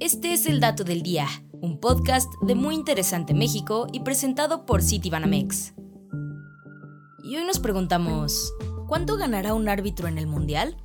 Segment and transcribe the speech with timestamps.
[0.00, 1.26] Este es el dato del día,
[1.60, 5.74] un podcast de Muy Interesante México y presentado por Citibanamex.
[7.24, 8.52] Y hoy nos preguntamos,
[8.88, 10.76] ¿cuánto ganará un árbitro en el Mundial?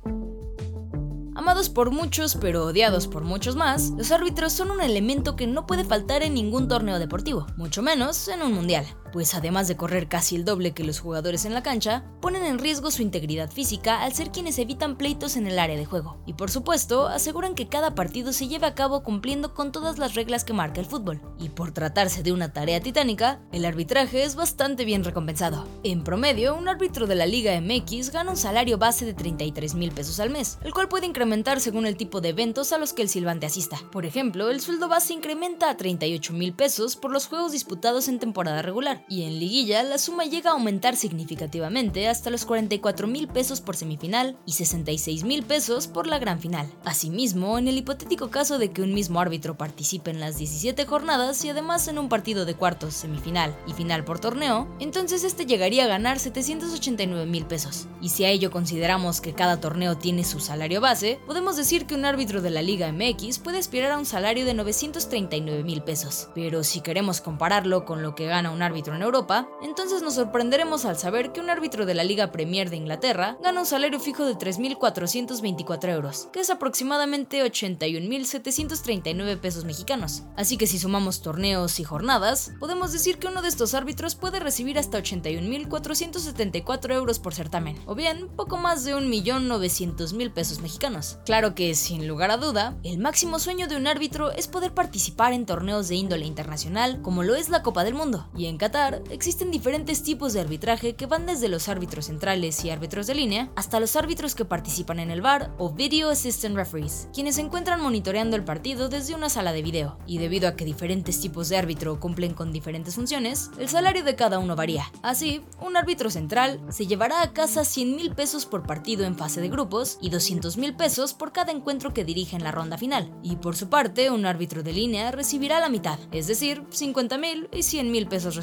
[1.34, 5.66] Amados por muchos, pero odiados por muchos más, los árbitros son un elemento que no
[5.66, 10.08] puede faltar en ningún torneo deportivo, mucho menos en un mundial pues además de correr
[10.08, 14.02] casi el doble que los jugadores en la cancha, ponen en riesgo su integridad física
[14.02, 16.18] al ser quienes evitan pleitos en el área de juego.
[16.26, 20.14] Y por supuesto, aseguran que cada partido se lleve a cabo cumpliendo con todas las
[20.14, 21.20] reglas que marca el fútbol.
[21.38, 25.66] Y por tratarse de una tarea titánica, el arbitraje es bastante bien recompensado.
[25.82, 29.92] En promedio, un árbitro de la Liga MX gana un salario base de 33 mil
[29.92, 33.02] pesos al mes, el cual puede incrementar según el tipo de eventos a los que
[33.02, 33.78] el silbante asista.
[33.92, 38.18] Por ejemplo, el sueldo base incrementa a 38 mil pesos por los juegos disputados en
[38.18, 43.28] temporada regular y en liguilla la suma llega a aumentar significativamente hasta los 44 mil
[43.28, 46.66] pesos por semifinal y 66 mil pesos por la gran final.
[46.84, 51.44] Asimismo, en el hipotético caso de que un mismo árbitro participe en las 17 jornadas
[51.44, 55.84] y además en un partido de cuartos, semifinal y final por torneo, entonces este llegaría
[55.84, 57.86] a ganar 789 mil pesos.
[58.00, 61.94] Y si a ello consideramos que cada torneo tiene su salario base, podemos decir que
[61.94, 66.28] un árbitro de la Liga MX puede aspirar a un salario de 939 mil pesos.
[66.34, 70.84] Pero si queremos compararlo con lo que gana un árbitro en Europa, entonces nos sorprenderemos
[70.84, 74.24] al saber que un árbitro de la Liga Premier de Inglaterra gana un salario fijo
[74.24, 80.22] de 3.424 euros, que es aproximadamente 81.739 pesos mexicanos.
[80.36, 84.40] Así que si sumamos torneos y jornadas, podemos decir que uno de estos árbitros puede
[84.40, 91.18] recibir hasta 81.474 euros por certamen, o bien poco más de 1.900.000 pesos mexicanos.
[91.24, 95.32] Claro que, sin lugar a duda, el máximo sueño de un árbitro es poder participar
[95.32, 98.77] en torneos de índole internacional como lo es la Copa del Mundo, y en Qatar
[99.10, 103.50] existen diferentes tipos de arbitraje que van desde los árbitros centrales y árbitros de línea
[103.56, 107.80] hasta los árbitros que participan en el VAR o Video Assistant Referees, quienes se encuentran
[107.80, 109.98] monitoreando el partido desde una sala de video.
[110.06, 114.16] Y debido a que diferentes tipos de árbitro cumplen con diferentes funciones, el salario de
[114.16, 114.90] cada uno varía.
[115.02, 119.40] Así, un árbitro central se llevará a casa 100 mil pesos por partido en fase
[119.40, 123.12] de grupos y 200 mil pesos por cada encuentro que dirige en la ronda final.
[123.22, 127.48] Y por su parte, un árbitro de línea recibirá la mitad, es decir, 50 mil
[127.52, 128.36] y 100 mil pesos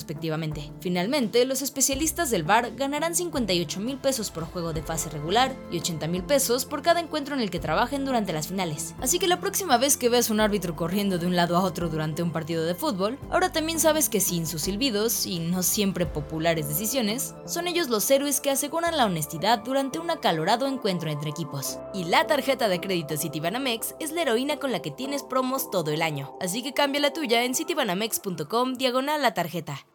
[0.80, 5.78] Finalmente, los especialistas del VAR ganarán 58 mil pesos por juego de fase regular y
[5.80, 8.96] 80 mil pesos por cada encuentro en el que trabajen durante las finales.
[9.02, 11.90] Así que la próxima vez que veas un árbitro corriendo de un lado a otro
[11.90, 16.06] durante un partido de fútbol, ahora también sabes que sin sus silbidos y no siempre
[16.06, 21.30] populares decisiones, son ellos los héroes que aseguran la honestidad durante un acalorado encuentro entre
[21.30, 21.80] equipos.
[21.94, 25.92] Y la tarjeta de crédito Citibanamex es la heroína con la que tienes promos todo
[25.92, 26.36] el año.
[26.42, 29.86] Así que cambia la tuya en citibanamex.com diagonal la tarjeta.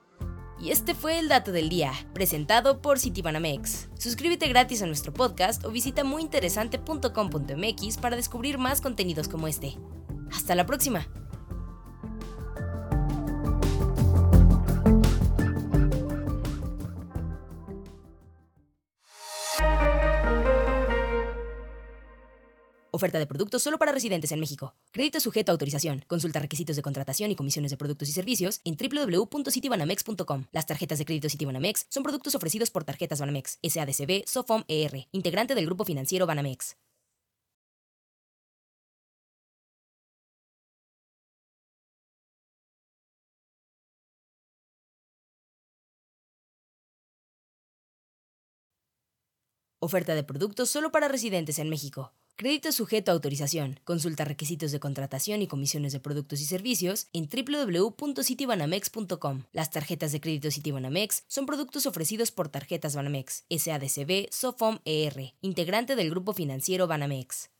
[0.60, 3.88] Y este fue el dato del día, presentado por Citibanamex.
[3.98, 9.78] Suscríbete gratis a nuestro podcast o visita muyinteresante.com.mx para descubrir más contenidos como este.
[10.30, 11.08] Hasta la próxima.
[22.92, 24.74] Oferta de productos solo para residentes en México.
[24.92, 26.04] Crédito sujeto a autorización.
[26.08, 30.46] Consulta requisitos de contratación y comisiones de productos y servicios en www.citibanamex.com.
[30.52, 35.54] Las tarjetas de crédito Citibanamex son productos ofrecidos por Tarjetas Banamex, SADCB, Sofom ER, integrante
[35.54, 36.76] del grupo financiero Banamex.
[49.82, 52.12] Oferta de productos solo para residentes en México.
[52.40, 53.78] Crédito sujeto a autorización.
[53.84, 59.42] Consulta requisitos de contratación y comisiones de productos y servicios en www.citibanamex.com.
[59.52, 65.96] Las tarjetas de crédito Citibanamex son productos ofrecidos por Tarjetas Banamex, SADCB, Sofom ER, integrante
[65.96, 67.50] del grupo financiero Banamex.